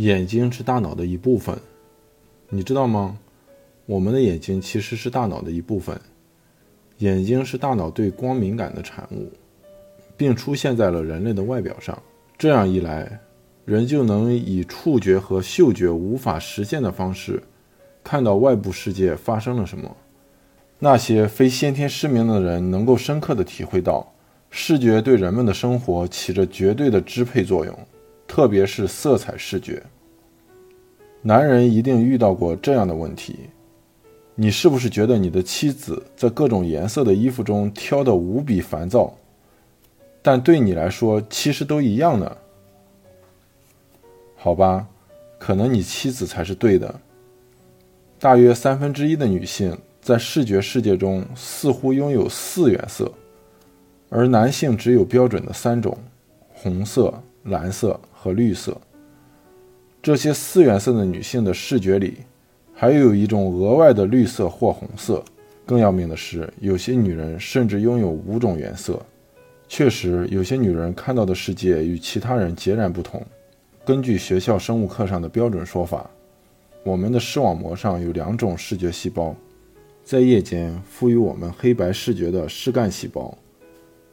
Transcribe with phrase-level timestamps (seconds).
[0.00, 1.54] 眼睛是大脑的一部分，
[2.48, 3.18] 你知道吗？
[3.84, 6.00] 我们的眼睛其实是大脑的一部分。
[7.00, 9.30] 眼睛是大脑对光敏感的产物，
[10.16, 12.02] 并出现在了人类的外表上。
[12.38, 13.20] 这样一来，
[13.66, 17.42] 人就能以触觉和嗅觉无法实现的方式，
[18.02, 19.94] 看到外部世界发生了什么。
[20.78, 24.14] 那些非先天失明的人能够深刻地体会到，
[24.48, 27.78] 视觉对人们的生活起着绝对的支配作用，
[28.30, 29.82] 特别是色彩视觉。
[31.20, 33.40] 男人一定遇到过这样的问题。
[34.36, 39.12] 你是不是觉得你的妻子在各种颜色的衣服中挑得无比烦躁？
[40.22, 42.36] 但对你来说，其实都一样呢？
[44.36, 44.86] 好吧，
[45.36, 47.00] 可能你妻子才是对的。
[48.20, 53.12] 大约三分之一的女性在视觉世界中似乎拥有四原色，
[54.08, 55.98] 而男性只有标准的三种：
[56.52, 58.76] 红色、蓝色和绿色。
[60.02, 62.18] 这些四原色的女性的视觉里。
[62.72, 65.22] 还有一种额外的绿色或红色。
[65.66, 68.98] 更要命的是，有些女人甚至拥有五种颜色。
[69.68, 73.22] 确实，有些女人看到的世界与其他人截然不同。
[73.84, 76.08] 根据学校生物课上的标准说法，
[76.82, 79.36] 我们的视网膜上有两种视觉细胞，
[80.02, 83.36] 在夜间赋予我们黑白视觉的视干细胞，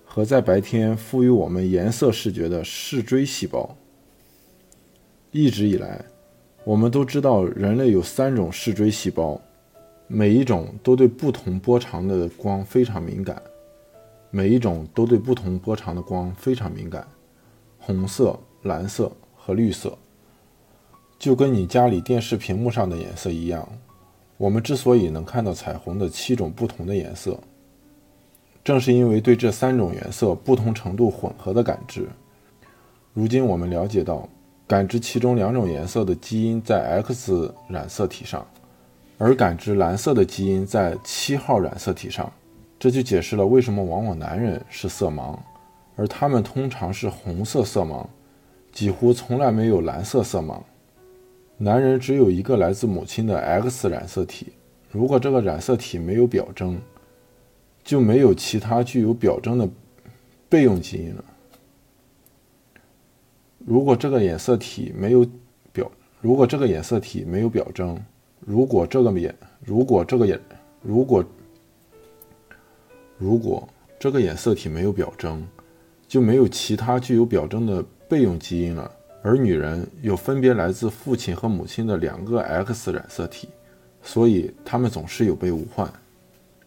[0.03, 3.73] 和在白天赋予我们颜色视觉的视锥细胞。
[5.37, 6.03] 一直以来。
[6.63, 9.39] 我们都知道，人类有三种视锥细胞，
[10.07, 13.39] 每一种都对不同波长的光非常敏感。
[14.31, 17.07] 每一种都对不同波长的光非常敏感，
[17.77, 19.95] 红色、蓝色和绿色，
[21.19, 23.67] 就跟你家里电视屏幕上的颜色一样。
[24.37, 27.39] 我们之所以能看到彩虹的七种不同的颜色，
[28.63, 32.09] 正是因为对这三种颜色不同程度混合的感知。
[33.13, 34.27] 如今我们了解到。
[34.67, 38.45] 感知其中两种颜色的基因在 X 染色体上，
[39.17, 42.29] 而感知蓝色的基因在七号染色体上，
[42.77, 45.37] 这就解释了为什么往往男人是色盲，
[45.95, 48.05] 而他们通常是红色色盲，
[48.73, 50.59] 几乎从来没有蓝色色盲。
[51.57, 54.47] 男人只有一个来自母亲的 X 染色体，
[54.91, 56.77] 如果这个染色体没有表征，
[57.85, 59.67] 就没有其他具有表征的
[60.49, 61.23] 备用基因了。
[63.69, 65.27] 如果这个染色体没有
[65.73, 65.91] 表，
[66.21, 68.01] 如果这个染色体没有表征，
[68.39, 70.39] 如果这个染，如果这个染，
[70.81, 71.21] 如果
[73.17, 73.67] 如果
[73.99, 75.45] 这个染色体没有表征，
[76.07, 78.89] 就没有其他具有表征的备用基因了。
[79.21, 83.49] 而女人有分别来自父亲和母亲的两个 X 染色体，
[84.01, 85.91] 所以她们总是有备无患。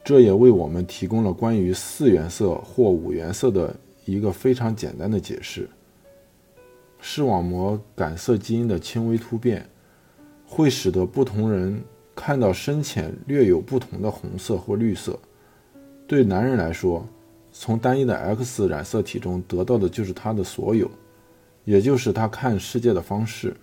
[0.05, 3.75] 这也为我们提供了关于四原色或五原色的
[4.05, 5.67] 一个非常简单的解释。
[7.01, 9.67] 视网膜感色基因的轻微突变，
[10.47, 11.83] 会使得不同人
[12.15, 15.19] 看到深浅略有不同的红色或绿色。
[16.07, 17.07] 对男人来说，
[17.53, 20.91] 从单一的 X 染色体中得到的就是他的所有，
[21.65, 23.57] 也就是他看世界的方式。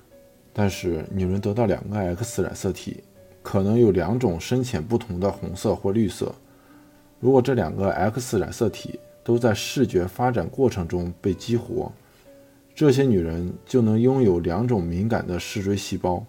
[0.51, 3.03] 但是女人得到两个 X 染色体，
[3.43, 6.33] 可能有两种深浅不同的红色或绿色。
[7.19, 11.91] 如果这两个 X 染色体都在视觉发展过程中被激活，
[12.77, 16.23] 这些女人就能拥有两种敏感的视锥细胞，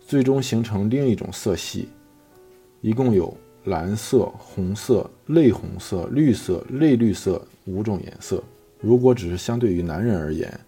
[0.00, 1.90] 最终形成另一种色系。
[2.80, 8.42] 一共有蓝色、红色、类红色、绿色、类绿色五种颜色。
[8.80, 10.58] 如果只是相对于男人而言，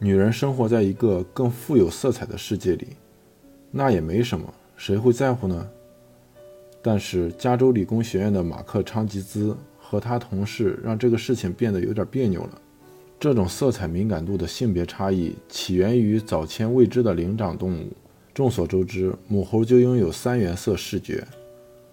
[0.00, 2.88] 女人生活在一个更富有色彩的世界里，
[3.70, 5.70] 那也没什么，谁会在乎呢？
[6.82, 12.62] 但是加州理工学院的马克·昌吉兹和他同事让这个事情变得有点别扭了。
[13.18, 17.88] 这种色彩敏感度的性别差异起源于早前未知的灵长动物。
[18.34, 21.26] 众所周知，母猴就拥有三原色视觉，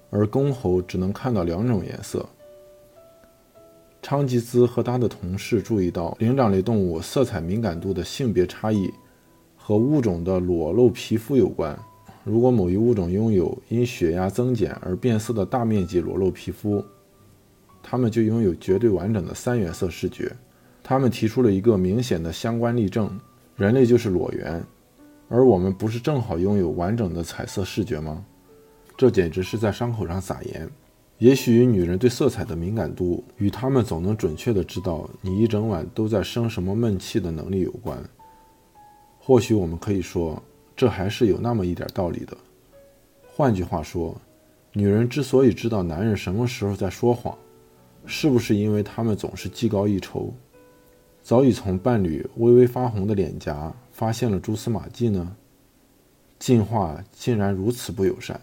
[0.09, 2.27] 而公猴只能看到两种颜色。
[4.01, 8.91] 昌吉兹和他的同事注意到，灵长类动物色彩敏感度的性别差异
[9.55, 11.79] 和物种的裸露皮肤有关。
[12.25, 16.83] 如果某一物种拥有因血压增减而变色的大面积裸露皮肤，
[17.81, 20.29] 它们就拥有绝对完整的三原色视觉。
[20.83, 23.17] 他们提出了一个明显的相关例证：
[23.55, 24.61] 人类就是裸猿，
[25.29, 28.23] 而我们不是正好拥有完整的彩色视觉吗？
[28.97, 30.69] 这简直是在伤口上撒盐。
[31.19, 37.97] 也许女人对色彩的敏感度与她们总能准确地知道你一整晚都在生什么闷气的能力有关。
[39.19, 40.41] 或许我们可以说，
[40.75, 42.35] 这还是有那么一点道理的。
[43.25, 44.19] 换句话说，
[44.73, 47.37] 女人之所以知道男人什么时候在说谎，
[48.05, 50.33] 是不是因为他们总是技高一筹？
[51.23, 55.37] 早已从伴侣微微发红的脸颊发现了蛛丝马迹呢？
[56.37, 58.41] 进化竟然如此不友善。